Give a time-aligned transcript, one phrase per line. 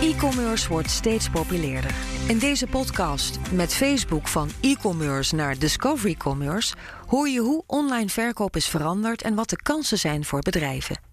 [0.00, 1.94] E-commerce wordt steeds populairder.
[2.28, 6.74] In deze podcast met Facebook van e-commerce naar discovery commerce
[7.06, 11.11] hoor je hoe online verkoop is veranderd en wat de kansen zijn voor bedrijven.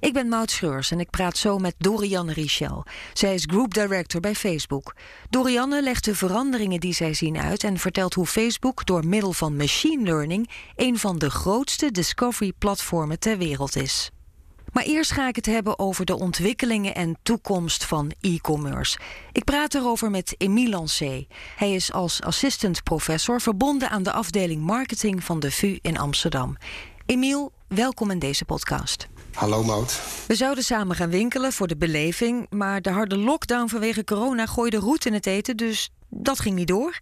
[0.00, 2.84] Ik ben Maud Schreurs en ik praat zo met Dorianne Richel.
[3.12, 4.94] Zij is Group Director bij Facebook.
[5.30, 9.56] Dorianne legt de veranderingen die zij zien uit en vertelt hoe Facebook door middel van
[9.56, 14.10] machine learning een van de grootste discovery-platformen ter wereld is.
[14.72, 18.98] Maar eerst ga ik het hebben over de ontwikkelingen en toekomst van e-commerce.
[19.32, 21.26] Ik praat erover met Emile Lancé.
[21.56, 26.56] Hij is als assistant professor verbonden aan de afdeling marketing van de VU in Amsterdam.
[27.06, 29.08] Emiel, welkom in deze podcast.
[29.38, 30.00] Hallo Mout.
[30.26, 34.76] We zouden samen gaan winkelen voor de beleving, maar de harde lockdown vanwege corona gooide
[34.76, 36.98] roet in het eten, dus dat ging niet door.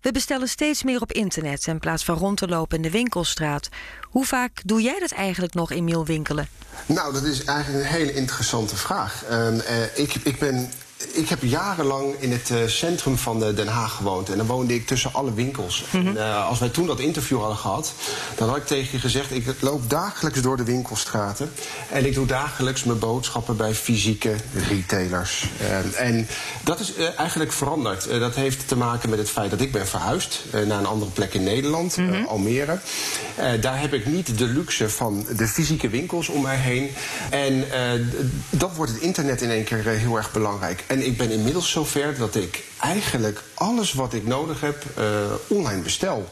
[0.00, 3.68] We bestellen steeds meer op internet in plaats van rond te lopen in de winkelstraat.
[4.02, 6.48] Hoe vaak doe jij dat eigenlijk nog, Emiel, winkelen?
[6.86, 9.24] Nou, dat is eigenlijk een hele interessante vraag.
[9.30, 9.56] Uh,
[9.94, 14.30] ik, ik ben ik heb jarenlang in het uh, centrum van de Den Haag gewoond.
[14.30, 15.84] En dan woonde ik tussen alle winkels.
[15.90, 16.08] Mm -hmm.
[16.08, 17.92] en, uh, als wij toen dat interview hadden gehad,
[18.36, 21.52] dan had ik tegen je gezegd: ik loop dagelijks door de winkelstraten.
[21.90, 24.34] En ik doe dagelijks mijn boodschappen bij fysieke
[24.68, 25.46] retailers.
[25.60, 26.28] Uh, en
[26.64, 28.08] dat is eigenlijk veranderd.
[28.08, 31.34] dat heeft te maken met het feit dat ik ben verhuisd naar een andere plek
[31.34, 32.26] in Nederland, mm -hmm.
[32.26, 32.78] Almere.
[33.60, 36.90] daar heb ik niet de luxe van de fysieke winkels om mij heen.
[37.30, 37.64] En
[38.50, 40.84] dat wordt het internet in één keer heel erg belangrijk.
[40.86, 45.04] En ik ben inmiddels zover dat ik eigenlijk alles wat ik nodig heb uh,
[45.46, 46.30] online bestel.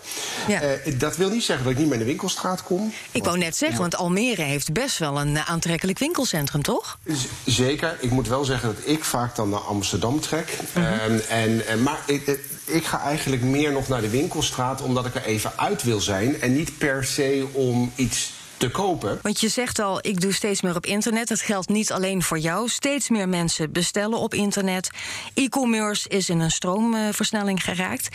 [0.48, 0.62] Ja.
[0.62, 2.92] Uh, dat wil niet zeggen dat ik niet meer in de winkelstraat kom.
[3.11, 6.98] Ik wou net zeggen, want Almere heeft best wel een aantrekkelijk winkelcentrum, toch?
[7.06, 7.96] Z zeker.
[8.00, 10.58] Ik moet wel zeggen dat ik vaak dan naar Amsterdam trek.
[10.72, 10.83] -huh.
[10.83, 11.30] uh,
[11.70, 15.52] en, maar ik, ik ga eigenlijk meer nog naar de winkelstraat omdat ik er even
[15.56, 16.41] uit wil zijn.
[16.41, 18.33] En niet per se om iets
[18.70, 19.19] kopen.
[19.23, 21.29] Want je zegt al, ik doe steeds meer op internet.
[21.29, 22.69] Dat geldt niet alleen voor jou.
[22.69, 24.91] Steeds meer mensen bestellen op internet.
[25.34, 28.08] E-commerce is in een stroomversnelling geraakt.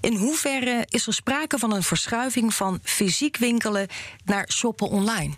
[0.00, 3.86] In hoeverre is er sprake van een verschuiving van fysiek winkelen
[4.24, 5.34] naar shoppen online?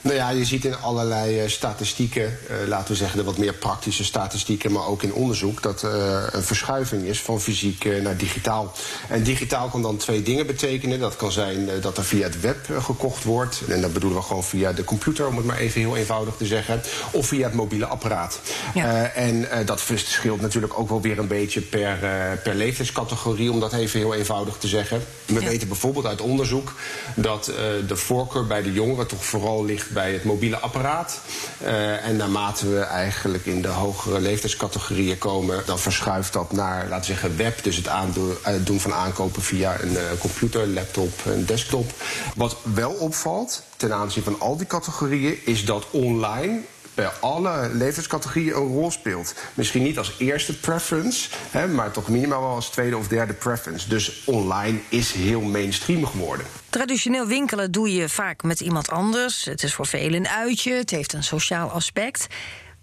[0.00, 3.52] Nou ja, je ziet in allerlei uh, statistieken, uh, laten we zeggen de wat meer
[3.52, 8.16] praktische statistieken, maar ook in onderzoek, dat er uh, een verschuiving is van fysiek naar
[8.16, 8.72] digitaal.
[9.08, 11.00] En digitaal kan dan twee dingen betekenen.
[11.00, 13.62] Dat kan zijn dat er via het web gekocht wordt.
[13.68, 16.46] En dat bedoelen we gewoon via de computer, om het maar even heel eenvoudig te
[16.46, 16.80] zeggen.
[17.10, 18.40] Of via het mobiele apparaat.
[18.74, 19.04] Ja.
[19.04, 21.98] en dat verschilt natuurlijk ook wel weer een beetje per,
[22.42, 25.04] per leeftijdscategorie, om dat even heel eenvoudig te zeggen.
[25.24, 25.48] We ja.
[25.48, 26.74] weten bijvoorbeeld uit onderzoek
[27.14, 27.44] dat
[27.86, 31.20] de voorkeur bij de jongeren toch vooral ligt bij het mobiele apparaat.
[31.62, 36.98] Uh, en naarmate we eigenlijk in de hogere leeftijdscategorieën komen, dan verschuift dat naar, laten
[36.98, 37.62] we zeggen, web.
[37.62, 41.90] Dus het doen van aankopen via een uh, computer, laptop en desktop.
[42.34, 46.60] Wat wel opvalt ten aanzien van al die categorieën, is dat online
[46.98, 49.34] bij alle leeftijdscategorieën een rol speelt.
[49.54, 53.88] Misschien niet als eerste preference, hè, maar toch minimaal wel als tweede of derde preference.
[53.88, 56.46] Dus online is heel mainstream geworden.
[56.70, 59.44] Traditioneel winkelen doe je vaak met iemand anders.
[59.44, 62.26] Het is voor velen een uitje, het heeft een sociaal aspect.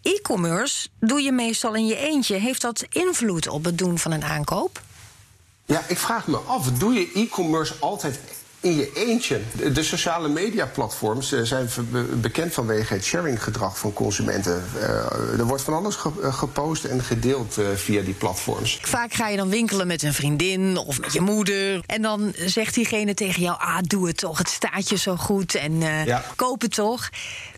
[0.01, 2.35] E-commerce doe je meestal in je eentje.
[2.35, 4.81] Heeft dat invloed op het doen van een aankoop?
[5.65, 8.19] Ja, ik vraag me af, doe je e-commerce altijd
[8.65, 9.41] in je eentje.
[9.73, 11.69] De, sociale mediaplatforms uh, zijn
[12.21, 14.63] bekend vanwege het sharinggedrag van consumenten.
[14.75, 18.79] Uh, er wordt van alles ge gepost en gedeeld uh, via die platforms.
[18.81, 21.83] Vaak ga je dan winkelen met een vriendin of met je moeder.
[21.85, 25.55] En dan zegt diegene tegen jou: Ah, doe het toch, het staat je zo goed
[25.55, 26.23] en ja.
[26.35, 27.09] koop het toch.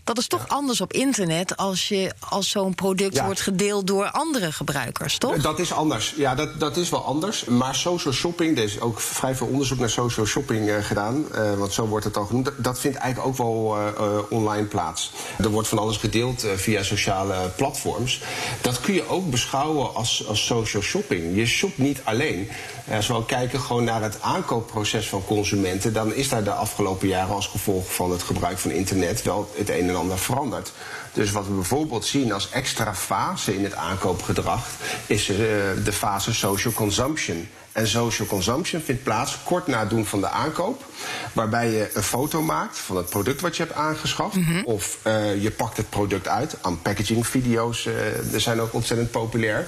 [0.08, 0.56] Dat is toch ja.
[0.56, 3.26] anders op internet als, je, als zo'n product ja.
[3.26, 5.42] wordt gedeeld door andere gebruikers, toch?
[5.42, 6.14] Dat is anders.
[6.18, 7.46] Ja, dat, dat is wel anders.
[7.46, 11.26] Maar social shopping, er is ook vrij veel onderzoek naar social shopping uh, gedaan.
[11.36, 12.52] Uh, want zo wordt het al genoemd.
[12.58, 15.12] Dat vindt eigenlijk ook wel uh, online plaats.
[15.38, 18.22] Er wordt van alles gedeeld via sociale platforms.
[18.62, 21.36] Dat kun je ook beschouwen als, als social shopping.
[21.36, 22.50] Je shopt niet alleen.
[22.92, 27.36] Als we kijken gewoon naar het aankoopproces van consumenten, dan is daar de afgelopen jaren
[27.36, 30.72] als gevolg van het gebruik van internet wel het een en ander veranderd.
[31.14, 34.68] Dus wat we bijvoorbeeld zien als extra fase in het aankoopgedrag
[35.06, 35.38] is uh,
[35.84, 37.50] de fase social consumption.
[37.78, 40.86] En social consumption vindt plaats kort na het doen van de aankoop.
[41.34, 44.36] Waarbij je een foto maakt van het product wat je hebt aangeschaft.
[44.36, 44.66] Mm -hmm.
[44.66, 46.58] Of uh, je pakt het product uit.
[46.68, 49.68] Unpackaging video's uh, er zijn ook ontzettend populair.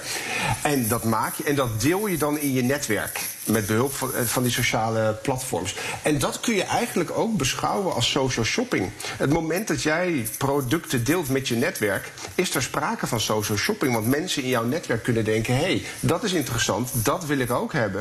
[0.62, 3.20] En dat maak je en dat deel je dan in je netwerk.
[3.44, 5.76] Met behulp van, van die sociale platforms.
[6.02, 8.90] En dat kun je eigenlijk ook beschouwen als social shopping.
[9.16, 13.92] Het moment dat jij producten deelt met je netwerk, is er sprake van social shopping.
[13.92, 17.50] Want mensen in jouw netwerk kunnen denken: hé, hey, dat is interessant, dat wil ik
[17.50, 17.99] ook hebben.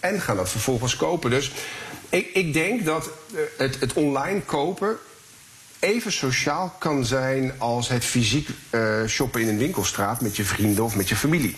[0.00, 1.30] En gaan dat vervolgens kopen.
[1.30, 1.52] Dus
[2.08, 3.10] ik, ik denk dat
[3.56, 4.98] het, het online kopen
[5.84, 10.84] even sociaal kan zijn als het fysiek uh, shoppen in een winkelstraat met je vrienden
[10.84, 11.56] of met je familie.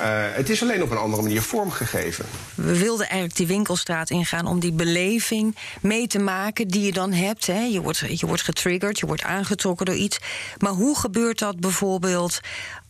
[0.00, 2.24] Uh, het is alleen op een andere manier vormgegeven.
[2.54, 7.12] We wilden eigenlijk die winkelstraat ingaan om die beleving mee te maken die je dan
[7.12, 7.46] hebt.
[7.46, 7.60] Hè.
[7.60, 10.18] Je, wordt, je wordt getriggerd, je wordt aangetrokken door iets.
[10.58, 12.40] Maar hoe gebeurt dat bijvoorbeeld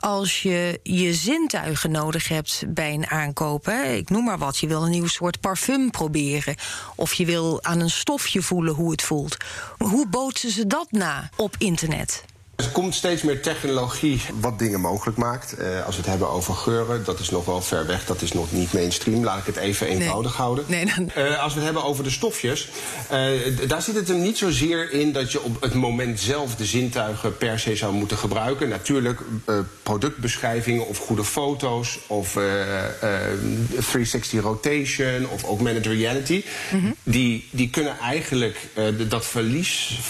[0.03, 3.69] als je je zintuigen nodig hebt bij een aankoop.
[3.69, 4.59] Ik noem maar wat.
[4.59, 6.55] Je wil een nieuw soort parfum proberen.
[6.97, 9.37] Of je wil aan een stofje voelen hoe het voelt.
[9.79, 12.25] Hoe bootsen ze dat na op internet?
[12.57, 15.55] Er komt steeds meer technologie wat dingen mogelijk maakt.
[15.59, 18.07] Uh, als we het hebben over geuren, dat is nog wel ver weg.
[18.07, 19.25] Dat is nog niet mainstream.
[19.25, 20.65] Laat ik het even eenvoudig houden.
[20.69, 21.11] Nee, dan...
[21.17, 22.69] uh, als we het hebben over de stofjes,
[23.13, 26.65] uh, daar zit het hem niet zozeer in dat je op het moment zelf de
[26.65, 28.69] zintuigen per se zou moeten gebruiken.
[28.69, 29.21] Natuurlijk
[29.83, 36.45] productbeschrijvingen of goede foto's of 360 rotation of augmented reality.
[36.73, 36.95] Mm -hmm.
[37.03, 38.59] die, die kunnen eigenlijk
[39.09, 40.01] dat verlies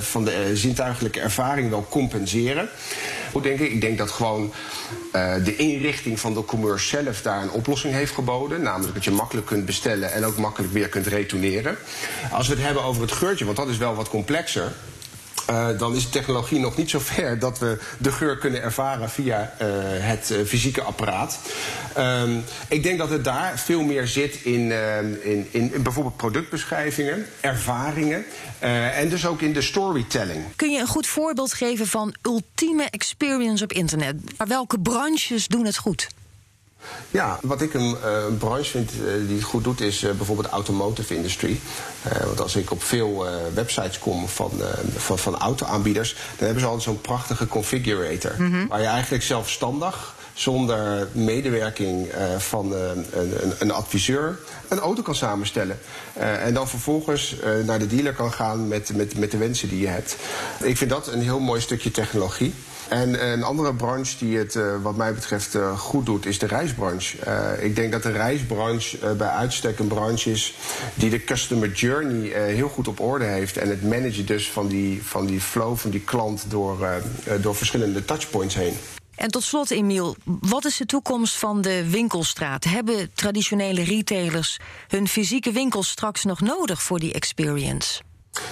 [0.00, 2.68] van de zintuigelijke ervaring wel compenseren.
[3.32, 3.70] Hoe denk ik?
[3.70, 4.52] Ik denk dat gewoon
[5.12, 8.62] uh, de inrichting van de commerce zelf daar een oplossing heeft geboden.
[8.62, 11.76] Namelijk dat je makkelijk kunt bestellen en ook makkelijk weer kunt retourneren.
[12.32, 14.72] Als we het hebben over het geurtje, want dat is wel wat complexer.
[15.50, 19.10] Uh, dan is de technologie nog niet zo ver dat we de geur kunnen ervaren
[19.10, 19.68] via uh,
[19.98, 21.38] het uh, fysieke apparaat.
[21.98, 24.72] Um, ik denk dat het daar veel meer zit in,
[25.22, 28.24] in, in, in bijvoorbeeld productbeschrijvingen, ervaringen
[28.94, 30.44] en dus ook in de storytelling.
[30.56, 34.16] Kun je een goed voorbeeld geven van ultieme experience op internet?
[34.38, 36.08] Maar welke branches doen het goed?
[37.10, 40.10] Ja, wat ik een, uh, een branche vind uh, die het goed doet, is uh,
[40.10, 41.60] bijvoorbeeld automotive industry.
[42.24, 44.50] want als ik op veel websites kom van,
[44.96, 48.34] van, van auto-aanbieders, dan hebben ze altijd zo'n prachtige configurator.
[48.38, 48.68] Mm -hmm.
[48.68, 52.08] Waar je eigenlijk zelfstandig, zonder medewerking
[52.38, 54.38] van een, een, een, adviseur,
[54.68, 55.78] een auto kan samenstellen.
[56.14, 59.86] en dan vervolgens naar de dealer kan gaan met, met, met de wensen die je
[59.86, 60.16] hebt.
[60.62, 62.54] Ik vind dat een heel mooi stukje technologie.
[62.88, 66.46] En een andere branche die het uh, wat mij betreft uh, goed doet, is de
[66.46, 67.18] reisbranche.
[67.26, 70.54] Uh, ik denk dat de reisbranche bij uitstek een branche is
[70.94, 73.56] die de customer journey heel goed op orde heeft.
[73.56, 76.88] En het managen dus van die, van die flow van die klant door,
[77.40, 78.74] door verschillende touchpoints heen.
[79.14, 82.64] En tot slot, Emiel, wat is de toekomst van de winkelstraat?
[82.64, 84.58] Hebben traditionele retailers
[84.88, 88.02] hun fysieke winkels straks nog nodig voor die experience?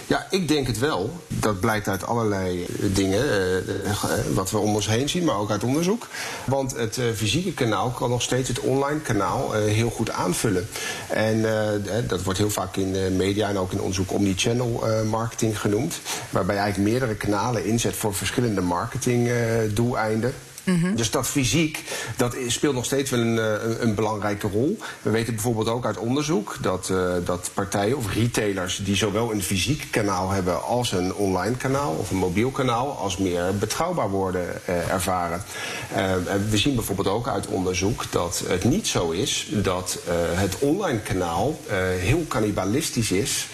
[0.07, 1.11] Ja, ik denk het wel.
[1.29, 3.95] Dat blijkt uit allerlei dingen, eh, eh,
[4.35, 6.09] wat we om ons heen zien, maar ook uit onderzoek.
[6.45, 10.69] Want het eh, fysieke kanaal kan nog steeds het online kanaal eh, heel goed aanvullen.
[11.09, 15.03] En eh, dat wordt heel vaak in de media en ook in onderzoek omnichannel eh,
[15.03, 16.01] marketing genoemd.
[16.31, 20.35] Waarbij je eigenlijk meerdere kanalen inzet voor verschillende marketingdoeleinden.
[20.65, 20.97] Mm-hmm.
[20.97, 21.83] Dus dat fysiek,
[22.17, 24.79] dat speelt nog steeds wel een, eh, een, belangrijke rol.
[25.03, 29.43] We weten bijvoorbeeld ook uit onderzoek dat, uh, dat partijen of retailers die zowel een
[29.43, 34.47] fysiek kanaal hebben als een online kanaal of een mobiel kanaal, als meer betrouwbaar worden
[34.69, 35.43] uh, ervaren.
[35.97, 36.13] Uh,
[36.51, 39.99] we zien bijvoorbeeld ook uit onderzoek dat het niet zo is dat
[40.35, 41.61] het online kanaal
[41.99, 43.49] heel cannibalistisch is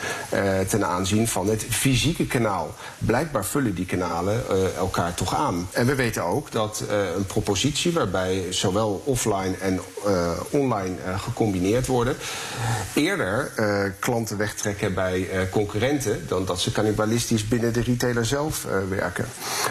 [0.68, 2.74] ten aanzien van het fysieke kanaal.
[2.98, 4.42] Blijkbaar vullen die kanalen
[4.76, 5.68] elkaar toch aan.
[5.72, 6.84] En we weten ook dat
[7.16, 12.16] een propositie waarbij zowel offline en uh, online uh, gecombineerd worden.
[12.94, 13.52] Eerder
[13.98, 19.28] klanten wegtrekken bij concurrenten dan dat ze cannibalistisch binnen de retailer zelf werken.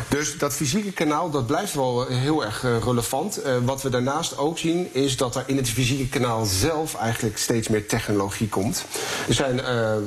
[0.08, 3.42] Dus dat fysieke kanaal dat blijft wel heel erg relevant.
[3.66, 7.68] wat we daarnaast ook zien is dat er in het fysieke kanaal zelf eigenlijk steeds
[7.68, 8.86] meer technologie komt.
[9.28, 9.62] Er zijn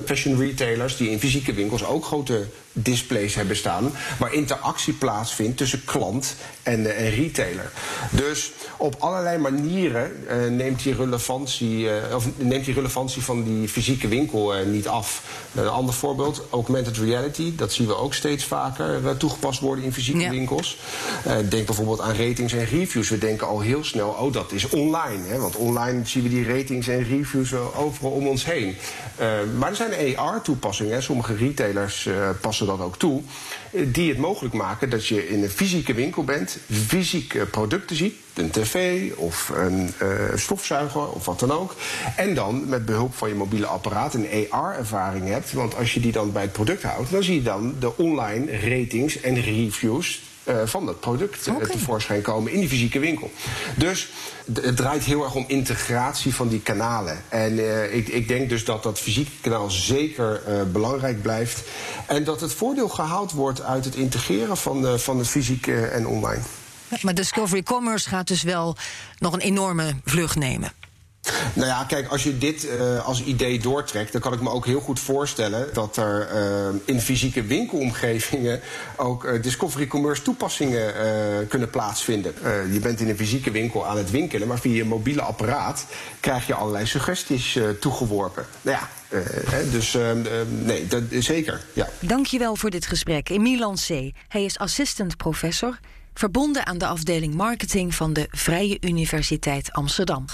[0.05, 3.93] fashion retailers die in fysieke winkels ook grote displays hebben staan.
[4.19, 7.73] Waar interactie plaatsvindt tussen klant en, en retailer.
[8.11, 13.69] Dus op allerlei manieren uh, neemt, die relevantie, uh, of neemt die relevantie van die
[13.69, 15.23] fysieke winkel niet af.
[15.55, 17.57] een ander voorbeeld, augmented reality.
[17.57, 20.31] Dat zien we ook steeds vaker toegepast worden in fysieke ja.
[20.31, 20.79] winkels.
[21.49, 23.09] denk bijvoorbeeld aan ratings en reviews.
[23.09, 25.27] We denken al heel snel, oh dat is online.
[25.27, 28.77] Hè, want online zien we die ratings en reviews overal om ons heen.
[29.59, 31.03] maar er zijn AR-toepassingen.
[31.03, 32.09] Sommige retailers
[32.41, 33.23] passen dat ook toe.
[33.71, 38.51] Die het mogelijk maken dat je in een fysieke winkel bent, fysiek producten ziet, een
[38.51, 41.75] tv of een uh, stofzuiger of wat dan ook.
[42.17, 45.53] En dan met behulp van je mobiele apparaat een AR-ervaring hebt.
[45.53, 48.59] Want als je die dan bij het product houdt, dan zie je dan de online
[48.59, 50.21] ratings en reviews
[50.65, 51.69] van dat product uh, okay.
[51.69, 53.31] tevoorschijn komen in die fysieke winkel.
[53.77, 54.09] Dus
[54.53, 57.23] het draait heel erg om integratie van die kanalen.
[57.29, 60.43] En uh, ik, ik, denk dus dat dat fysieke kanaal zeker
[60.73, 61.63] belangrijk blijft.
[62.07, 66.43] En dat het voordeel gehaald wordt uit het integreren van, van het fysieke en online.
[67.03, 68.77] Maar Discovery Commerce gaat dus wel
[69.19, 70.73] nog een enorme vlucht nemen.
[71.55, 74.67] Nou ja, kijk, als je dit uh, als idee doortrekt, dan kan ik me ook
[74.67, 78.61] heel goed voorstellen dat er uh, in fysieke winkelomgevingen
[78.97, 80.95] ook uh, Discovery Commerce toepassingen
[81.49, 82.35] kunnen plaatsvinden.
[82.73, 85.87] je bent in een fysieke winkel aan het winkelen, maar via je mobiele apparaat
[86.21, 88.47] krijg je allerlei suggesties toegeworpen.
[88.63, 88.89] Nou ja,
[89.71, 89.97] dus
[90.49, 91.65] nee, dat, zeker.
[91.73, 91.89] Ja.
[92.01, 93.29] Dankjewel voor dit gesprek.
[93.29, 93.89] Emilan C.
[94.29, 95.79] Hij is assistant professor,
[96.15, 100.25] verbonden aan de afdeling marketing van de Vrije Universiteit Amsterdam.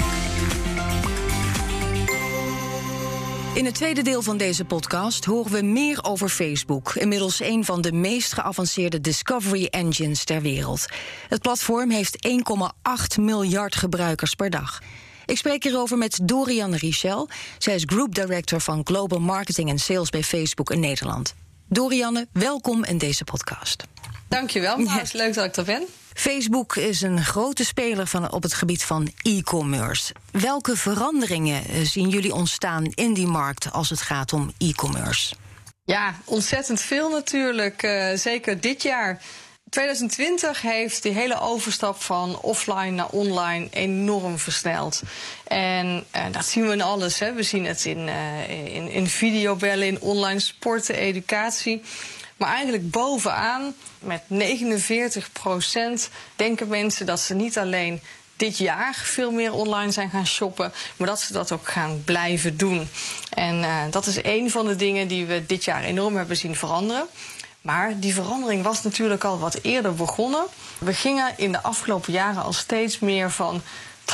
[3.57, 7.81] In het tweede deel van deze podcast horen we meer over Facebook, inmiddels een van
[7.81, 10.87] de meest geavanceerde discovery engines ter wereld.
[11.29, 14.83] Het platform heeft 1,8 miljard gebruikers per dag.
[15.27, 17.29] Ik spreek hierover met Dorianne Richel.
[17.59, 21.35] Zij is Group Director van Global Marketing en Sales bij Facebook in Nederland.
[21.69, 23.85] Dorianne, welkom in deze podcast.
[24.29, 25.87] Dankjewel, het is leuk dat ik er ben.
[26.17, 30.15] Facebook is een grote speler van, op het gebied van e-commerce.
[30.31, 35.35] Welke veranderingen eh, zien jullie ontstaan in die markt als het gaat om e-commerce?
[35.85, 37.83] Ja, ontzettend veel natuurlijk.
[37.83, 39.23] Uh, zeker dit jaar.
[39.71, 45.03] 2020 heeft die hele overstap van offline naar online enorm versneld.
[45.45, 47.19] En uh, dat zien we in alles.
[47.19, 47.33] Hè.
[47.33, 48.09] We zien het in,
[48.49, 51.83] in, in videobellen, in online sporten, educatie.
[52.37, 53.75] Maar eigenlijk bovenaan,
[54.07, 58.01] met 49 procent, denken mensen dat ze niet alleen
[58.37, 62.57] dit jaar veel meer online zijn gaan shoppen, maar dat ze dat ook gaan blijven
[62.57, 62.89] doen.
[63.31, 66.57] En uh, dat is een van de dingen die we dit jaar enorm hebben zien
[66.57, 67.07] veranderen.
[67.61, 70.45] Maar die verandering was natuurlijk al wat eerder begonnen.
[70.79, 73.63] We gingen in de afgelopen jaren al steeds meer van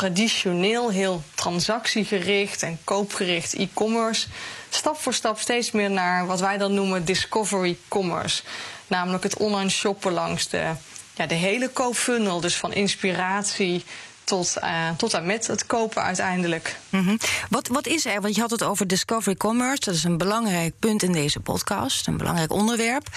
[0.02, 4.28] traditioneel heel transactiegericht en koopgericht e-commerce
[4.68, 8.42] stap voor stap steeds meer naar wat wij dan noemen discovery commerce.
[8.86, 10.72] Namelijk het online shoppen langs de,
[11.14, 12.40] ja, de hele koopfunnel.
[12.40, 13.84] Dus van inspiratie
[14.24, 16.76] tot, uh, tot en met het kopen uiteindelijk.
[16.90, 17.18] -hmm.
[17.48, 18.20] wat, wat is er?
[18.20, 19.80] Want je had het over discovery commerce.
[19.80, 23.08] Dat is een belangrijk punt in deze podcast, een belangrijk onderwerp.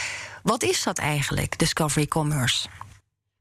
[0.43, 2.67] Wat is dat eigenlijk, discovery commerce?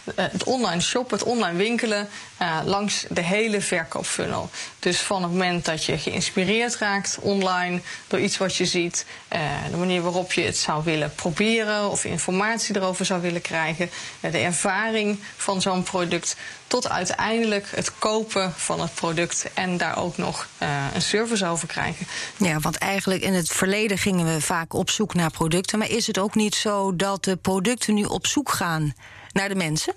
[0.04, 2.08] Eh, het online shoppen, het online winkelen
[2.42, 4.50] uh, langs de hele verkoopfunnel.
[4.78, 9.40] Dus van het moment dat je geïnspireerd raakt online door iets wat je ziet, uh,
[9.70, 14.38] de manier waarop je het zou willen proberen of informatie erover zou willen krijgen, de
[14.38, 20.48] ervaring van zo'n product, tot uiteindelijk het kopen van het product en daar ook nog
[20.94, 22.06] een service over krijgen.
[22.36, 26.06] Ja, want eigenlijk in het verleden gingen we vaak op zoek naar producten, maar is
[26.06, 28.94] het ook niet zo dat de producten nu op zoek gaan?
[29.34, 29.94] Naar de mensen?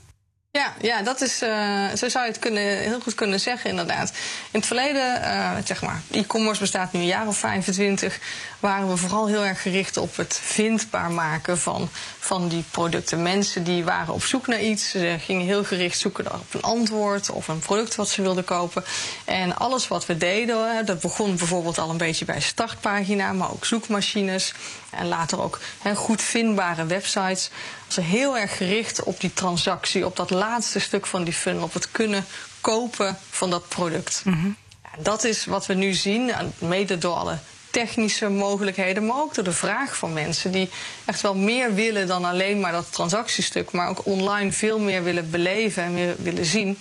[0.57, 4.09] Ja, ja dat is, uh, zo zou je het kunnen, heel goed kunnen zeggen, inderdaad.
[4.51, 8.19] In het verleden, uh, zeg maar, e-commerce bestaat nu een jaar of 25,
[8.59, 11.89] waren we vooral heel erg gericht op het vindbaar maken van,
[12.19, 13.21] van die producten.
[13.21, 17.29] Mensen die waren op zoek naar iets, ze gingen heel gericht zoeken op een antwoord
[17.29, 18.83] of een product wat ze wilden kopen.
[19.25, 23.65] En alles wat we deden, dat begon bijvoorbeeld al een beetje bij startpagina, maar ook
[23.65, 24.53] zoekmachines
[24.89, 27.49] en later ook he, goed vindbare websites.
[27.87, 31.73] Was heel erg gericht op die transactie, op dat laatste stuk van die funnel, op
[31.73, 32.25] het kunnen
[32.61, 34.21] kopen van dat product.
[34.23, 34.55] Mm
[34.97, 37.37] dat is wat we nu zien, mede door alle
[37.69, 40.69] technische mogelijkheden, maar ook door de vraag van mensen die
[41.05, 45.29] echt wel meer willen dan alleen maar dat transactiestuk, maar ook online veel meer willen
[45.29, 46.77] beleven en meer willen zien.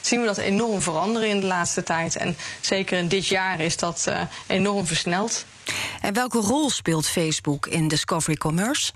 [0.00, 2.16] Zien we dat enorm veranderen in de laatste tijd.
[2.16, 5.44] En zeker in dit jaar is dat uh, enorm versneld.
[6.00, 8.92] En welke rol speelt Facebook in Discovery Commerce?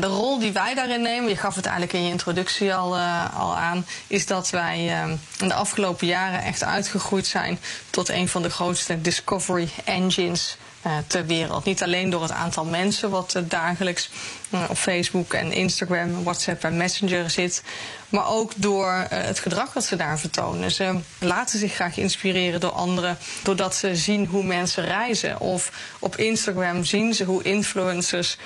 [0.00, 3.38] De rol die wij daarin nemen, je gaf het eigenlijk in je introductie al, uh,
[3.38, 7.58] al aan, is dat wij uh, in de afgelopen jaren echt uitgegroeid zijn
[7.90, 10.56] tot een van de grootste discovery engines
[11.06, 11.64] ter wereld.
[11.64, 14.10] Niet alleen door het aantal mensen wat uh, dagelijks
[14.50, 17.62] uh, op Facebook en Instagram, WhatsApp en Messenger zit,
[18.08, 20.70] maar ook door het gedrag dat ze daar vertonen.
[20.70, 25.40] Ze laten zich graag inspireren door anderen, doordat ze zien hoe mensen reizen.
[25.40, 28.36] Of op Instagram zien ze hoe influencers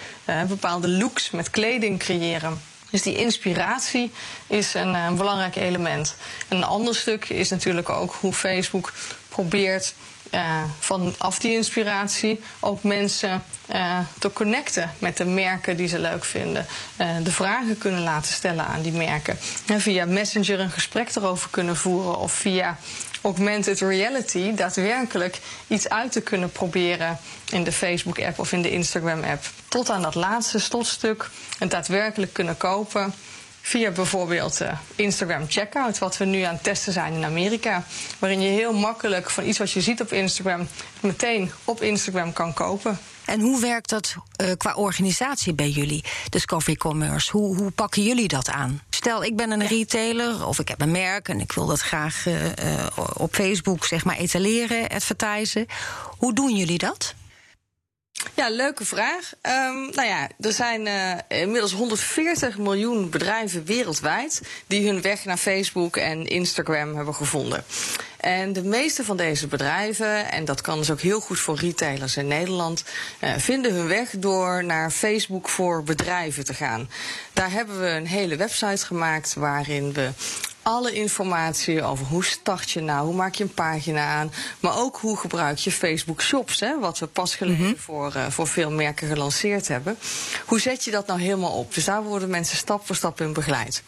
[0.49, 2.61] bepaalde looks met kleding creëren.
[2.91, 4.13] Dus die inspiratie
[4.47, 6.17] is een, belangrijk element.
[6.49, 8.93] En een ander stuk is natuurlijk ook hoe Facebook
[9.29, 9.95] probeert
[10.35, 16.25] uh, vanaf die inspiratie ook mensen uh, te connecten met de merken die ze leuk
[16.25, 16.67] vinden.
[17.01, 19.39] Uh, de vragen kunnen laten stellen aan die merken.
[19.67, 22.79] En via Messenger een gesprek erover kunnen voeren of via
[23.23, 27.19] augmented reality daadwerkelijk iets uit te kunnen proberen
[27.51, 29.45] in de Facebook-app of in de Instagram-app.
[29.69, 33.15] Tot aan dat laatste slotstuk en daadwerkelijk kunnen kopen
[33.67, 37.85] via bijvoorbeeld uh, Instagram Checkout, wat we nu aan het testen zijn in Amerika.
[38.19, 40.69] Waarin je heel makkelijk van iets wat je ziet op Instagram
[41.01, 42.99] meteen op Instagram kan kopen.
[43.25, 47.31] En hoe werkt dat uh, qua organisatie bij jullie, Discovery Commerce?
[47.31, 48.83] Hoe, hoe pakken jullie dat aan?
[48.91, 52.27] stel, ik ben een retailer of ik heb een merk en ik wil dat graag
[52.27, 52.35] uh,
[53.17, 55.67] op Facebook zeg maar etaleren, advertisen.
[56.19, 57.15] Hoe doen jullie dat?
[58.35, 59.33] Ja, leuke vraag.
[59.43, 65.37] Um, nou ja, er zijn uh, inmiddels 140 miljoen bedrijven wereldwijd die hun weg naar
[65.37, 67.65] Facebook en Instagram hebben gevonden.
[68.17, 72.17] En de meeste van deze bedrijven, en dat kan dus ook heel goed voor retailers
[72.17, 72.85] in Nederland,
[73.21, 76.91] uh, vinden hun weg door naar Facebook voor bedrijven te gaan.
[77.33, 80.11] Daar hebben we een hele website gemaakt waarin we
[80.65, 84.97] alle informatie over hoe start je nou, hoe maak je een pagina aan, maar ook
[84.97, 87.77] hoe gebruik je Facebook Shops, hè, wat we pas geleden mhm.
[87.77, 89.99] voor, uh, voor veel merken gelanceerd hebben.
[90.45, 91.75] Hoe zet je dat nou helemaal op?
[91.75, 93.83] Dus daar worden mensen stap voor stap in begeleid.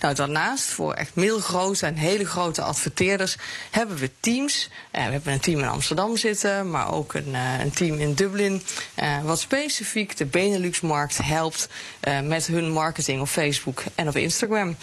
[0.00, 3.36] Nou, daarnaast voor echt middelgrote en hele grote adverteerders
[3.70, 4.70] hebben we teams.
[4.92, 8.14] Uh, we hebben een team in Amsterdam zitten, maar ook een, uh, een team in
[8.14, 8.62] Dublin,
[9.22, 11.68] wat specifiek de Benelux-markt helpt
[12.24, 14.76] met hun marketing op Facebook en op Instagram.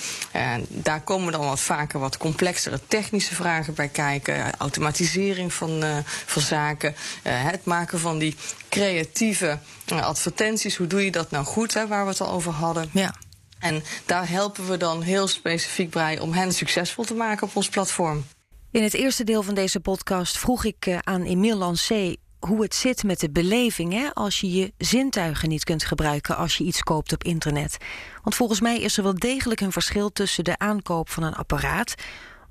[0.68, 4.56] daar komen komen dan wat vaker wat complexere technische vragen bij kijken.
[4.58, 6.96] Automatisering van, uh, van zaken.
[7.24, 8.36] Uh, het maken van die
[8.70, 9.60] creatieve
[9.94, 10.76] uh, advertenties.
[10.76, 12.90] Hoe doe je dat nou goed, hè, waar we het al over hadden.
[12.94, 13.16] Ja.
[13.60, 17.70] En daar helpen we dan heel specifiek bij om hen succesvol te maken op ons
[17.70, 18.26] platform.
[18.72, 23.04] In het eerste deel van deze podcast vroeg ik aan Emile Lancé hoe het zit
[23.04, 27.14] met de beleving hè, als je je zintuigen niet kunt gebruiken als je iets koopt
[27.14, 27.78] op internet.
[28.24, 31.96] Want volgens mij is er wel degelijk een verschil tussen de aankoop van een apparaat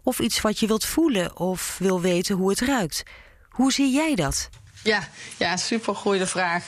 [0.03, 3.03] of iets wat je wilt voelen of wil weten hoe het ruikt.
[3.49, 4.49] Hoe zie jij dat?
[4.83, 6.65] Ja, ja super goede vraag.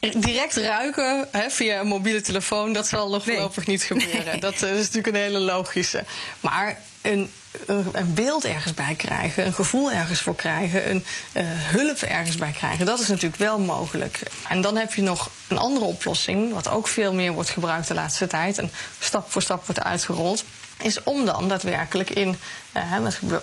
[0.00, 4.40] Direct ruiken hè, via een mobiele telefoon, dat zal nog voorlopig niet gebeuren.
[4.40, 6.04] Dat is natuurlijk een hele logische.
[6.40, 7.30] Maar een
[7.66, 12.50] een, beeld ergens bij krijgen, een gevoel ergens voor krijgen, een uh, hulp ergens bij
[12.52, 12.86] krijgen.
[12.86, 14.22] Dat is natuurlijk wel mogelijk.
[14.48, 17.94] En dan heb je nog een andere oplossing, wat ook veel meer wordt gebruikt de
[17.94, 20.44] laatste tijd en stap voor stap wordt uitgerold.
[20.82, 22.36] Is om dan daadwerkelijk in,
[22.76, 22.98] uh,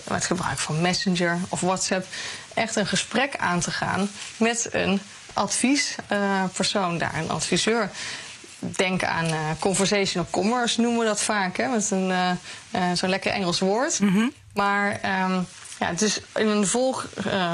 [0.08, 2.06] met, gebruik van Messenger of WhatsApp,
[2.54, 5.02] echt een gesprek aan te gaan met een
[5.34, 7.90] adviespersoon uh, daar, een adviseur
[8.76, 12.32] denk aan uh, conversational commerce, noemen we dat vaak, hè, met een uh,
[12.76, 14.00] uh, zo'n lekker Engels woord.
[14.00, 14.34] Mm -hmm.
[14.54, 15.46] Maar um,
[15.80, 17.08] ja, dus in een volg,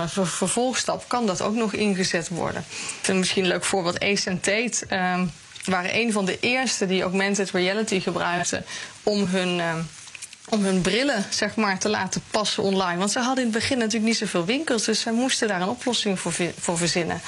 [0.08, 2.62] ver vervolgstap kan dat ook nog ingezet worden.
[2.70, 4.00] Ik vind misschien een leuk voorbeeld.
[4.00, 5.32] Ace en Tate um,
[5.66, 8.66] waren een van de eerste die augmented reality gebruikten
[9.04, 9.88] om hun um,
[10.50, 12.98] om hun brillen zeg maar, te laten passen online.
[12.98, 15.68] Want ze hadden in het begin natuurlijk niet zoveel winkels, dus zij moesten daar een
[15.68, 17.22] oplossing voor, voor verzinnen.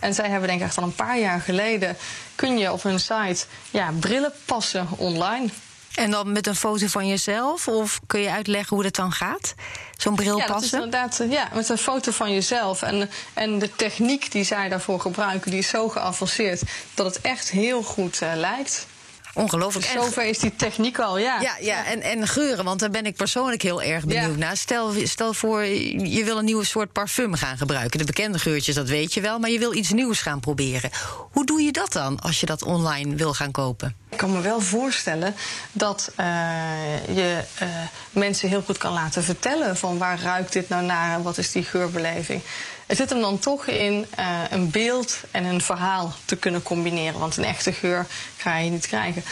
[0.00, 1.96] En zij hebben denk ik echt al een paar jaar geleden...
[2.34, 5.48] kun je op hun site ja, brillen passen online.
[5.96, 7.68] En dan met een foto van jezelf?
[7.68, 9.54] Of kun je uitleggen hoe dat dan gaat?
[9.96, 10.82] Zo'n bril ja, passen?
[10.82, 12.82] inderdaad, ja, met een foto van jezelf.
[12.82, 16.62] En, en de techniek die zij daarvoor gebruiken, die is zo geavanceerd
[16.94, 18.86] dat het echt heel goed uh, lijkt.
[19.36, 19.92] Ongelooflijk.
[19.92, 21.40] Dus zover is die techniek al, ja.
[21.40, 24.56] Ja, ja en, en geuren, want daar ben ik persoonlijk heel erg benieuwd naar.
[24.56, 27.98] Stel, stel voor, je wil een nieuwe soort parfum gaan gebruiken.
[27.98, 30.90] De bekende geurtjes, dat weet je wel, maar je wil iets nieuws gaan proberen.
[31.30, 33.96] Hoe doe je dat dan als je dat online wil gaan kopen?
[34.10, 35.34] Ik kan me wel voorstellen
[35.72, 36.26] dat uh,
[37.14, 37.68] je uh,
[38.10, 41.52] mensen heel goed kan laten vertellen van waar ruikt dit nou naar en wat is
[41.52, 42.42] die geurbeleving.
[42.86, 47.20] Het zit hem dan toch in uh, een beeld en een verhaal te kunnen combineren.
[47.20, 49.24] Want een echte geur ga je niet krijgen.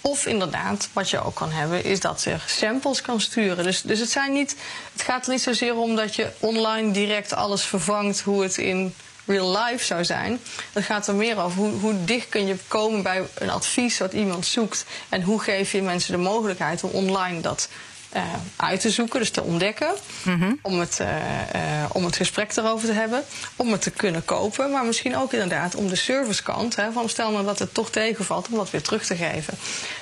[0.00, 3.64] Of inderdaad, wat je ook kan hebben, is dat je samples kan sturen.
[3.64, 4.56] Dus, dus het, zijn niet,
[4.92, 8.94] het gaat er niet zozeer om dat je online direct alles vervangt hoe het in
[9.24, 10.40] real life zou zijn.
[10.72, 14.12] Het gaat er meer over hoe, hoe dicht kun je komen bij een advies wat
[14.12, 14.84] iemand zoekt.
[15.08, 17.68] En hoe geef je mensen de mogelijkheid om online dat
[18.16, 18.22] uh,
[18.56, 19.94] uit te zoeken, dus te ontdekken.
[20.22, 20.58] Mm -hmm.
[20.62, 23.24] om, het, uh, uh, om het gesprek erover te hebben.
[23.56, 24.70] Om het te kunnen kopen.
[24.70, 26.76] Maar misschien ook inderdaad om de servicekant.
[26.76, 29.54] Hè, van stel nou dat het toch tegenvalt, om dat weer terug te geven.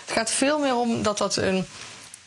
[0.05, 1.67] Het gaat veel meer om dat dat een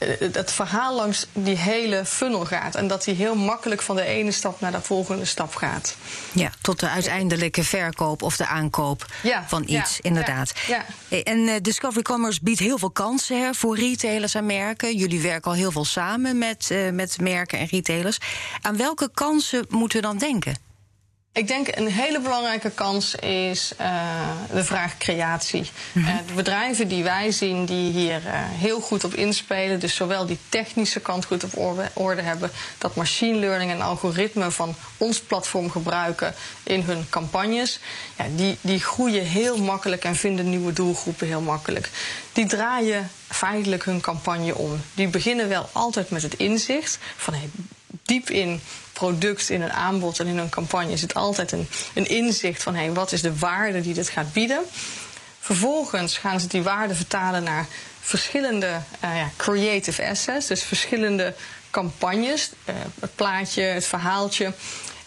[0.08, 2.76] het eh, verhaal langs die hele funnel gaat.
[2.76, 5.96] En dat die heel makkelijk van de ene stap naar de volgende stap gaat.
[6.32, 10.54] Ja, tot de uiteindelijke verkoop of de aankoop ja, van iets, ja, inderdaad.
[10.68, 10.86] Ja,
[11.24, 14.96] en uh, Discovery Commerce biedt heel veel kansen hè, voor retailers en merken.
[14.96, 18.18] Jullie werken al heel veel samen met, uh, met merken en retailers.
[18.62, 20.71] Aan welke kansen moeten we dan denken?
[21.34, 25.70] Ik denk een hele belangrijke kans is uh, de vraag creatie.
[25.92, 26.12] Mm -hmm.
[26.12, 30.26] uh, de bedrijven die wij zien die hier uh, heel goed op inspelen, dus zowel
[30.26, 35.20] die technische kant goed op orde, orde, hebben, dat machine learning en algoritme van ons
[35.20, 37.80] platform gebruiken in hun campagnes,
[38.18, 41.90] ja, die, die groeien heel makkelijk en vinden nieuwe doelgroepen heel makkelijk.
[42.34, 44.82] Die draaien feitelijk hun campagne om.
[44.94, 47.50] Die beginnen wel altijd met het inzicht van hey,
[48.04, 48.62] diep in
[48.94, 52.92] product, in een aanbod en in een campagne zit altijd een, een inzicht van hey,
[52.92, 54.62] wat is de waarde die dit gaat bieden.
[55.40, 57.68] Vervolgens gaan ze die waarde vertalen naar
[58.00, 61.34] verschillende uh, ja, creative assets, dus verschillende
[61.70, 64.54] campagnes, uh, het plaatje, het verhaaltje.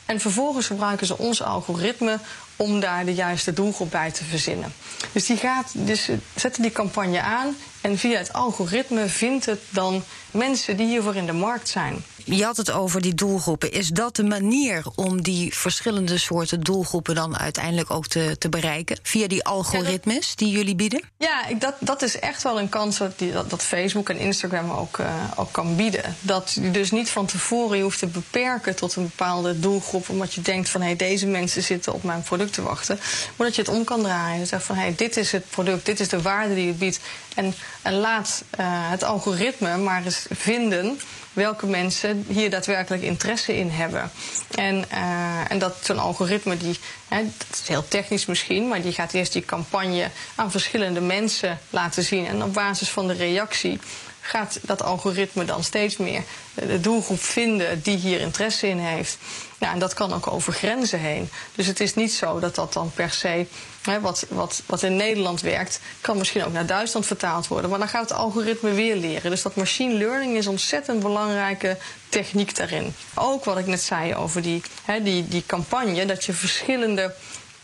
[0.07, 2.19] En vervolgens gebruiken ze ons algoritme
[2.57, 4.73] om daar de juiste doelgroep bij te verzinnen.
[5.13, 10.05] Dus die gaat, dus zetten die campagne aan en via het algoritme vindt het dan
[10.31, 12.05] mensen die hiervoor in de markt zijn.
[12.25, 13.73] Je had het over die doelgroepen.
[13.73, 18.99] Is dat de manier om die verschillende soorten doelgroepen dan uiteindelijk ook te, te bereiken?
[19.03, 21.03] Via die algoritmes die jullie bieden?
[21.19, 24.99] Ja, dat, dat is echt wel een kans dat, die, dat, Facebook en Instagram ook,
[24.99, 25.07] uh,
[25.37, 26.17] ook kan bieden.
[26.21, 30.09] Dat je dus niet van tevoren je hoeft te beperken tot een bepaalde doelgroep.
[30.09, 32.99] Omdat je denkt van hé, hey, deze mensen zitten op mijn product te wachten.
[33.37, 34.41] Maar dat je het om kan draaien.
[34.41, 36.79] En zegt van hé, hey, dit is het product, dit is de waarde die het
[36.79, 37.01] biedt.
[37.35, 40.99] En, en laat uh, het algoritme maar eens vinden
[41.35, 44.11] welke mensen hier daadwerkelijk interesse in hebben.
[44.51, 48.93] En, uh, en dat zo'n algoritme, die, hè, dat is heel technisch misschien, maar die
[48.93, 52.27] gaat eerst die campagne aan verschillende mensen laten zien.
[52.27, 53.79] En op basis van de reactie
[54.21, 56.23] gaat dat algoritme dan steeds meer
[56.55, 59.19] de doelgroep vinden die hier interesse in heeft.
[59.65, 61.31] Ja, en dat kan ook over grenzen heen.
[61.55, 63.47] Dus het is niet zo dat dat dan per se,
[63.83, 67.71] hè, wat, wat, wat in Nederland werkt, kan misschien ook naar Duitsland vertaald worden.
[67.71, 69.31] Maar dan gaat het algoritme weer leren.
[69.31, 71.77] Dus dat machine learning is ontzettend belangrijke
[72.09, 72.95] techniek daarin.
[73.15, 77.15] Ook wat ik net zei over die, hè, die, die campagne, dat je verschillende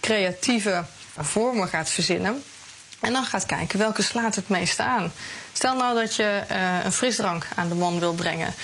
[0.01, 0.85] creatieve
[1.19, 2.43] vormen gaat verzinnen.
[3.01, 5.13] En dan gaat kijken welke slaat het meest aan.
[5.53, 8.55] Stel nou dat je uh, een frisdrank aan de man wil brengen.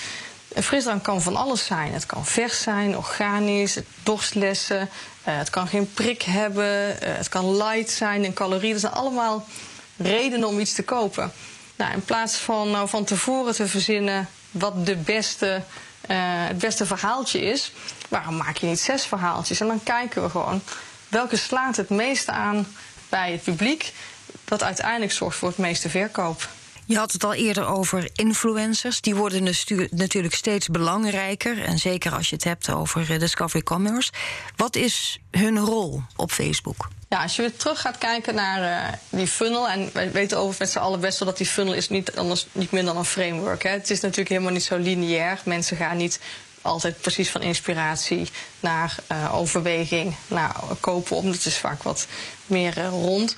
[0.57, 1.93] Een frisdrank kan van alles zijn.
[1.93, 4.79] Het kan vers zijn, organisch, dorstlessen.
[4.79, 4.87] Uh,
[5.37, 6.89] het kan geen prik hebben.
[6.89, 8.71] Uh, het kan light zijn in calorieën.
[8.71, 9.45] Dat zijn allemaal
[9.97, 11.31] redenen om iets te kopen.
[11.75, 15.61] Nou, in plaats van nou van tevoren te verzinnen wat de beste,
[16.47, 17.71] het beste verhaaltje is,
[18.09, 19.59] waarom maak je niet zes verhaaltjes?
[19.59, 20.61] En dan kijken we gewoon
[21.07, 22.67] welke slaat het meest aan
[23.09, 23.93] bij het publiek
[24.45, 26.49] dat uiteindelijk zorgt voor het meeste verkoop.
[26.87, 29.01] Je had het al eerder over influencers.
[29.01, 29.43] Die worden
[29.89, 31.63] natuurlijk steeds belangrijker.
[31.63, 34.11] En zeker als je het hebt over eh, Discovery Commerce.
[34.55, 36.87] Wat is hun rol op Facebook?
[37.09, 39.69] Ja, als je weer terug gaat kijken naar uh, die funnel.
[39.69, 42.47] En wij weten over met z'n allen best wel dat die funnel is niet, anders,
[42.51, 43.63] niet meer dan een framework.
[43.63, 43.69] Hè.
[43.69, 45.39] Het is natuurlijk helemaal niet zo lineair.
[45.45, 46.19] Mensen gaan niet
[46.61, 51.31] altijd precies van inspiratie naar uh, overweging, naar kopen om.
[51.31, 52.07] Dat is vaak wat
[52.45, 53.35] meer rond.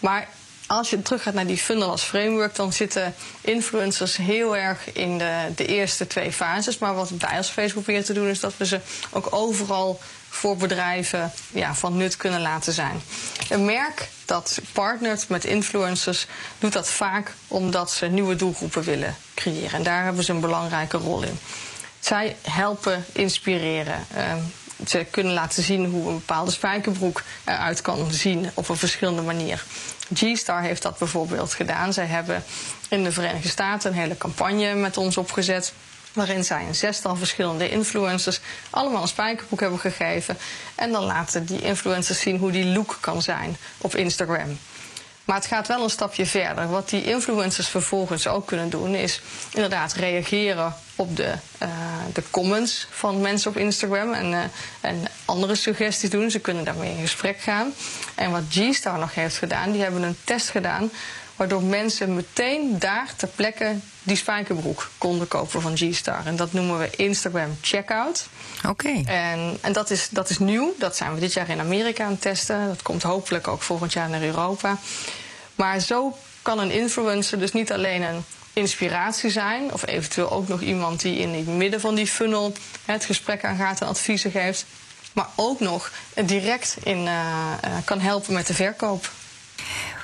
[0.00, 0.28] Maar
[0.66, 5.52] als je teruggaat naar die funnel als framework, dan zitten influencers heel erg in de,
[5.56, 6.78] de eerste twee fases.
[6.78, 10.56] Maar wat wij als Facebook proberen te doen, is dat we ze ook overal voor
[10.56, 13.02] bedrijven ja, van nut kunnen laten zijn.
[13.48, 16.26] Een merk dat partnert met influencers
[16.58, 19.72] doet dat vaak omdat ze nieuwe doelgroepen willen creëren.
[19.72, 21.38] En daar hebben ze een belangrijke rol in.
[22.00, 24.06] Zij helpen inspireren.
[24.16, 24.34] Uh,
[24.86, 29.64] ze kunnen laten zien hoe een bepaalde spijkerbroek eruit kan zien op een verschillende manier.
[30.14, 31.92] G-Star heeft dat bijvoorbeeld gedaan.
[31.92, 32.44] Zij hebben
[32.88, 35.72] in de Verenigde Staten een hele campagne met ons opgezet.
[36.12, 40.38] Waarin zij een zestal verschillende influencers allemaal een spijkerbroek hebben gegeven.
[40.74, 44.58] En dan laten die influencers zien hoe die look kan zijn op Instagram.
[45.24, 46.68] Maar het gaat wel een stapje verder.
[46.68, 49.20] Wat die influencers vervolgens ook kunnen doen, is
[49.54, 51.32] inderdaad reageren op de,
[51.62, 51.68] uh,
[52.12, 54.38] de comments van mensen op Instagram en, uh,
[54.80, 56.30] en andere suggesties doen.
[56.30, 57.72] Ze kunnen daarmee in gesprek gaan.
[58.14, 60.90] En wat G-Star nog heeft gedaan, die hebben een test gedaan
[61.36, 66.26] waardoor mensen meteen daar ter plekke die spijkerbroek konden kopen van G-Star.
[66.26, 68.28] En dat noemen we Instagram Checkout.
[68.68, 69.02] Oké.
[69.04, 70.74] En, en dat, is, dat is nieuw.
[70.78, 72.66] Dat zijn we dit jaar in Amerika aan het testen.
[72.66, 74.78] Dat komt hopelijk ook volgend jaar naar Europa.
[75.54, 80.60] Maar zo kan een influencer dus niet alleen een inspiratie zijn, of eventueel ook nog
[80.60, 82.52] iemand die in het midden van die funnel
[82.84, 84.64] het gesprek aangaat en adviezen geeft,
[85.12, 85.90] maar ook nog
[86.24, 89.10] direct in, uh, uh, kan helpen met de verkoop.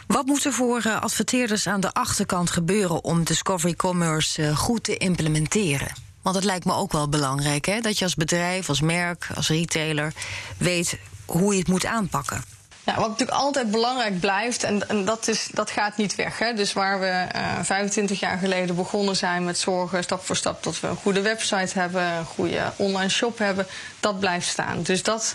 [0.09, 4.97] Wat moet er voor uh, adverteerders aan de achterkant gebeuren om Discovery Commerce goed te
[4.97, 5.89] implementeren?
[6.23, 7.81] Want het lijkt me ook wel belangrijk hè?
[7.81, 10.13] dat je als bedrijf, als merk, als retailer
[10.59, 12.45] weet hoe je het moet aanpakken.
[12.85, 16.39] Ja, wat natuurlijk altijd belangrijk blijft, en, dat, is, dat gaat niet weg.
[16.39, 16.53] Hè?
[16.55, 20.81] Dus waar we uh, 25 jaar geleden begonnen zijn met zorgen, stap voor stap, dat
[20.81, 23.67] we een goede website hebben, een goede online shop hebben,
[24.01, 24.83] dat blijft staan.
[24.83, 25.35] Dus dat,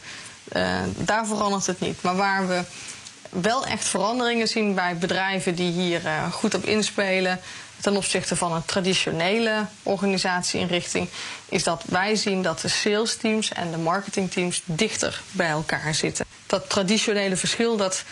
[0.98, 2.02] daar verandert het niet.
[2.02, 2.64] Maar waar we
[3.42, 7.40] wel echt veranderingen zien bij bedrijven die hier uh, goed op inspelen,
[7.82, 11.08] ten opzichte van een traditionele organisatieinrichting,
[11.50, 16.26] is dat wij zien dat de sales teams en de marketingteams dichter bij elkaar zitten.
[16.46, 18.04] Dat traditionele verschil dat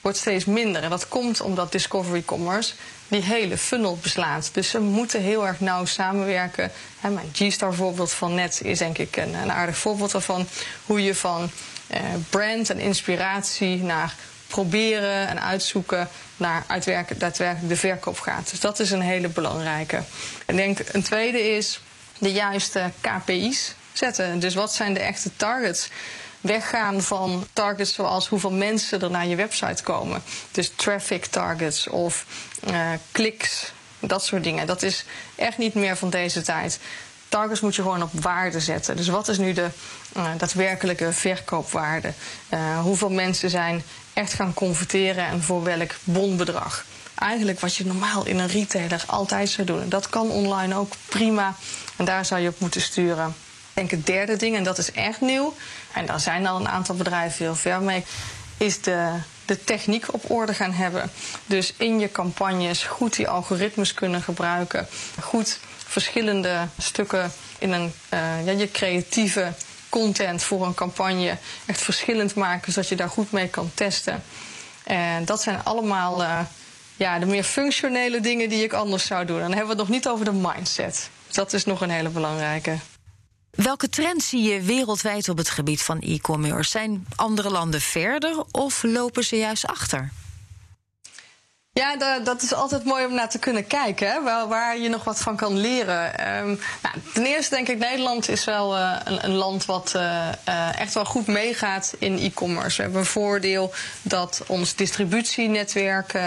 [0.00, 0.82] wordt steeds minder.
[0.82, 2.74] En dat komt omdat Discovery Commerce
[3.08, 4.50] die hele funnel beslaat.
[4.52, 6.72] Dus ze moeten heel erg nauw samenwerken.
[7.00, 10.46] mijn G-Star voorbeeld van net is denk ik een, een aardig voorbeeld daarvan.
[10.86, 11.50] Hoe je van
[11.86, 14.14] eh, brand en inspiratie naar
[14.50, 16.64] proberen en uitzoeken naar
[17.18, 18.50] daadwerkelijk de verkoop gaat.
[18.50, 20.02] Dus dat is een hele belangrijke.
[20.46, 21.80] Ik denk een tweede is
[22.18, 24.38] de juiste KPI's zetten.
[24.38, 25.90] Dus wat zijn de echte targets?
[26.40, 30.22] Weggaan van targets zoals hoeveel mensen er naar je website komen.
[30.50, 32.26] Dus traffic targets of
[32.70, 34.66] uh, kliks, dat soort dingen.
[34.66, 36.78] Dat is echt niet meer van deze tijd.
[37.28, 38.96] Targets moet je gewoon op waarde zetten.
[38.96, 39.68] Dus wat is nu de
[40.16, 42.12] uh, daadwerkelijke verkoopwaarde?
[42.50, 43.82] Uh, hoeveel mensen zijn
[44.20, 46.84] echt gaan converteren en voor welk bonbedrag?
[47.14, 49.88] Eigenlijk wat je normaal in een retailer altijd zou doen.
[49.88, 51.54] Dat kan online ook prima.
[51.96, 53.28] En daar zou je op moeten sturen.
[53.28, 53.34] Ik
[53.72, 55.54] denk het derde ding, en dat is echt nieuw.
[55.92, 58.04] En daar zijn al een aantal bedrijven heel ver mee.
[58.56, 59.10] Is de,
[59.44, 61.10] de techniek op orde gaan hebben.
[61.46, 64.88] Dus in je campagnes goed die algoritmes kunnen gebruiken.
[65.20, 69.52] Goed verschillende stukken in een, uh, ja, je creatieve
[69.90, 74.22] content voor een campagne echt verschillend maken, zodat je daar goed mee kan testen.
[74.84, 76.40] En dat zijn allemaal uh,
[76.96, 79.36] ja, de meer functionele dingen die ik anders zou doen.
[79.36, 81.10] En dan hebben we het nog niet over de mindset.
[81.30, 82.78] Dat is nog een hele belangrijke.
[83.50, 86.70] Welke trends zie je wereldwijd op het gebied van e-commerce?
[86.70, 90.12] Zijn andere landen verder of lopen ze juist achter?
[91.72, 94.22] Ja, dat is altijd mooi om naar te kunnen kijken, hè?
[94.22, 96.36] Waar, waar je nog wat van kan leren.
[96.38, 100.80] Um, nou, ten eerste denk ik, Nederland is wel uh, een, land wat uh, uh,
[100.80, 102.76] echt wel goed meegaat in e-commerce.
[102.76, 106.18] We hebben een voordeel dat ons distributienetwerk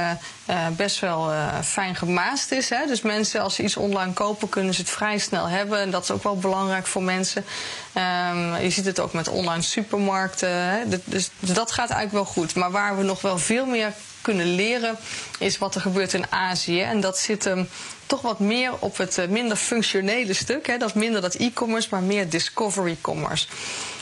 [0.75, 1.32] best wel
[1.63, 2.69] fijn gemaast is.
[2.69, 2.86] Hè?
[2.88, 5.79] Dus mensen, als ze iets online kopen, kunnen ze het vrij snel hebben.
[5.79, 7.45] En dat is ook wel belangrijk voor mensen.
[8.32, 10.49] Um, je ziet het ook met online supermarkten.
[10.49, 10.88] Hè?
[10.88, 12.56] Dus, dus dat gaat eigenlijk wel goed.
[12.56, 13.93] Maar waar we nog wel veel meer
[14.24, 14.98] kunnen leren,
[15.40, 16.82] is wat er gebeurt in Azië.
[16.82, 17.70] En dat zit hem
[18.06, 20.68] toch wat meer op het eh, minder functionele stuk.
[20.68, 20.78] Hè.
[20.78, 23.48] Dat minder dat e-commerce, maar meer discovery commerce.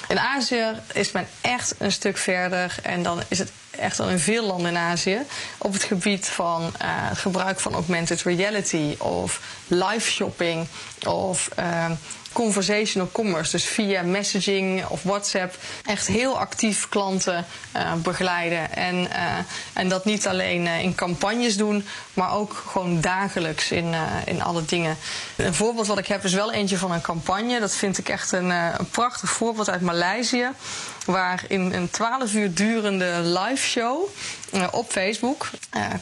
[0.07, 4.19] In Azië is men echt een stuk verder en dan is het echt al in
[4.19, 5.19] veel landen in Azië
[5.57, 10.67] op het gebied van het gebruik van augmented reality of live shopping
[11.07, 11.91] of uh,
[12.33, 13.51] conversational commerce.
[13.51, 18.75] Dus via messaging of WhatsApp echt heel actief klanten uh, begeleiden.
[18.75, 19.37] En, uh,
[19.73, 23.93] en dat niet alleen uh, in campagnes doen, maar ook gewoon dagelijks in,
[24.25, 24.97] in alle dingen.
[25.35, 27.59] Een voorbeeld wat ik heb is wel eentje van een campagne.
[27.59, 30.49] Dat vind ik echt een, een prachtig voorbeeld uit Maleisië.
[31.05, 34.07] Waar in een 12 uur durende live show
[34.71, 35.49] op Facebook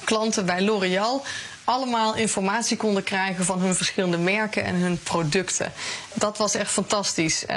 [0.03, 1.25] klanten bij L'Oréal
[1.69, 5.71] allemaal informatie konden krijgen van hun verschillende merken en hun producten.
[6.13, 7.43] Dat was echt fantastisch.
[7.43, 7.47] Uh,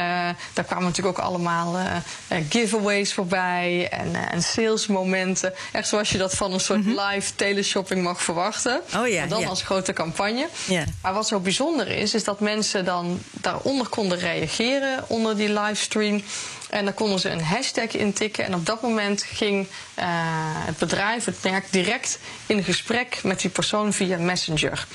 [0.53, 1.87] daar kwamen natuurlijk ook allemaal uh,
[2.49, 5.53] giveaways voorbij en, en salesmomenten.
[5.73, 7.01] Echt zoals je dat van een soort mm -hmm.
[7.01, 8.81] live teleshopping mag verwachten.
[8.97, 9.49] Oh ja, maar dan ja.
[9.49, 10.49] als grote campagne.
[10.65, 10.85] Ja.
[11.03, 16.23] Maar wat zo bijzonder is, is dat mensen dan daaronder konden reageren onder die livestream.
[16.73, 18.45] En dan konden ze een hashtag intikken.
[18.45, 20.05] En op dat moment ging uh,
[20.67, 24.87] het bedrijf, het merk, direct in gesprek met die persoon via Messenger.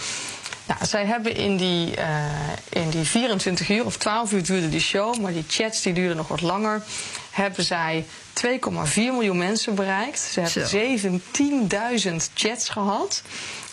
[0.66, 2.06] Nou, zij hebben in die, uh,
[2.70, 6.18] in die 24 uur of 12 uur duurde die show, maar die chats die duurden
[6.18, 6.84] nog wat langer.
[7.32, 8.06] Hebben zij
[8.46, 8.50] 2,4
[8.96, 10.20] miljoen mensen bereikt.
[10.20, 11.00] Ze hebben
[12.10, 13.22] 17.000 chats gehad.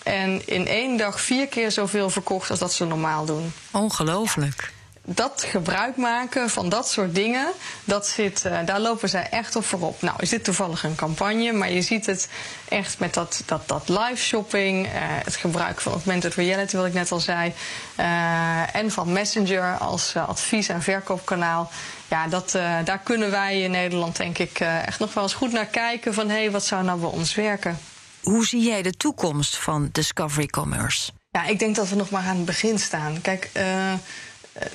[0.02, 3.52] En in één dag vier keer zoveel verkocht als dat ze normaal doen.
[3.70, 4.72] Ongelooflijk.
[5.06, 7.46] Dat gebruik maken van dat soort dingen,
[7.84, 10.02] dat zit, uh, daar lopen zij echt op voorop.
[10.02, 12.28] Nou, is dit toevallig een campagne, maar je ziet het
[12.68, 16.92] echt met dat, dat, dat live shopping, uh, het gebruik van augmented reality, wat ik
[16.92, 17.52] net al zei,
[18.00, 21.70] uh, en van Messenger als advies- en verkoopkanaal.
[22.08, 22.50] Ja, dat,
[22.84, 26.28] daar kunnen wij in Nederland denk ik echt nog wel eens goed naar kijken van
[26.28, 27.78] hé, hey, wat zou nou bij ons werken?
[28.22, 31.12] Hoe zie jij de toekomst van Discovery Commerce?
[31.30, 33.20] Ja, ik denk dat we nog maar aan het begin staan.
[33.20, 33.50] Kijk,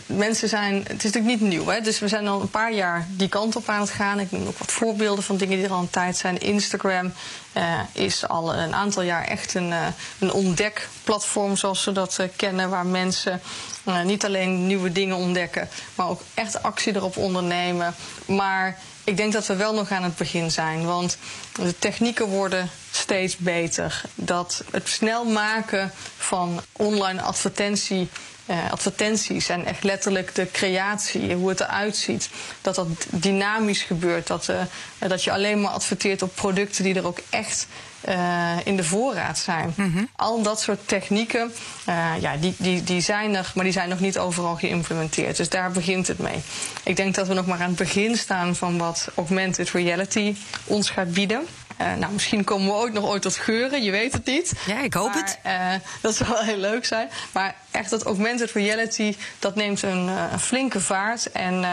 [0.05, 1.81] mensen zijn, het is natuurlijk niet nieuw, hè?
[1.81, 4.19] dus we zijn al een paar jaar die kant op aan het gaan.
[4.19, 6.39] Ik noem ook wat voorbeelden van dingen die er al een tijd zijn.
[6.39, 7.13] Instagram
[7.57, 9.87] uh, is al een aantal jaar echt een, uh,
[10.19, 13.41] een ontdekplatform zoals we dat kennen, waar mensen
[14.03, 17.95] niet alleen nieuwe dingen ontdekken, maar ook echt actie erop ondernemen.
[18.25, 21.17] Maar ik denk dat we wel nog aan het begin zijn, want
[21.53, 24.01] de technieken worden steeds beter.
[24.15, 28.09] Dat het snel maken van online advertentie
[28.49, 32.29] uh, advertenties en echt letterlijk de creatie, hoe het eruit ziet.
[32.61, 34.27] Dat dat dynamisch gebeurt.
[34.27, 34.61] Dat, uh,
[35.09, 37.67] dat je alleen maar adverteert op producten die er ook echt
[38.07, 39.73] uh, in de voorraad zijn.
[39.75, 40.09] Mm -hmm.
[40.15, 41.53] Al dat soort technieken,
[42.19, 45.37] ja, die, die, die zijn er, maar die zijn nog niet overal geïmplementeerd.
[45.37, 46.41] Dus daar begint het mee.
[46.83, 50.35] Ik denk dat we nog maar aan het begin staan van wat augmented reality
[50.65, 51.47] ons gaat bieden.
[51.81, 54.53] Uh, nou, misschien komen we ook nog ooit tot geuren, je weet het niet.
[54.65, 55.39] Ja, ik hoop maar, het.
[55.45, 57.09] Uh, dat zou wel heel leuk zijn.
[57.31, 61.31] Maar echt dat augmented reality, dat neemt een, uh, een flinke vaart.
[61.31, 61.63] En,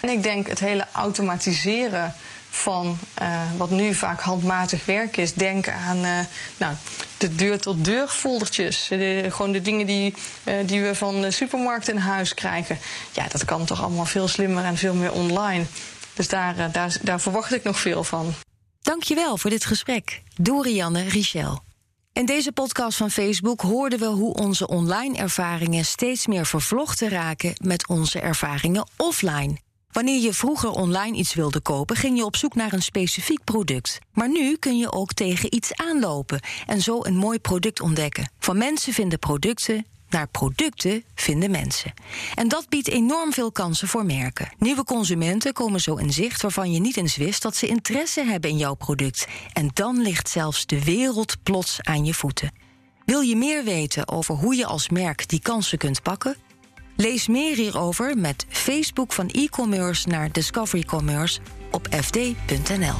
[0.00, 2.14] en ik denk het hele automatiseren
[2.54, 5.34] van uh, wat nu vaak handmatig werk is.
[5.34, 6.18] Denk aan uh,
[6.56, 6.74] nou,
[7.18, 8.86] de deur-tot-deur foldertjes.
[8.88, 12.78] De, gewoon de dingen die, uh, die we van de supermarkt in huis krijgen.
[13.12, 15.64] Ja, dat kan toch allemaal veel slimmer en veel meer online.
[16.14, 18.34] Dus daar, daar, daar verwacht ik nog veel van.
[19.04, 20.22] Dankjewel voor dit gesprek.
[20.40, 21.62] Dorianne Richel.
[22.12, 27.52] In deze podcast van Facebook hoorden we hoe onze online ervaringen steeds meer vervlochten raken
[27.62, 29.56] met onze ervaringen offline.
[29.92, 33.98] Wanneer je vroeger online iets wilde kopen, ging je op zoek naar een specifiek product.
[34.12, 38.30] Maar nu kun je ook tegen iets aanlopen en zo een mooi product ontdekken.
[38.38, 41.92] Van mensen vinden producten naar producten vinden mensen.
[42.34, 44.48] En dat biedt enorm veel kansen voor merken.
[44.58, 48.50] Nieuwe consumenten komen zo in zicht waarvan je niet eens wist dat ze interesse hebben
[48.50, 49.26] in jouw product.
[49.52, 52.52] En dan ligt zelfs de wereld plots aan je voeten.
[53.04, 56.36] Wil je meer weten over hoe je als merk die kansen kunt pakken?
[56.96, 62.96] Lees meer hierover met Facebook van e-commerce naar Discovery Commerce op fd.nl.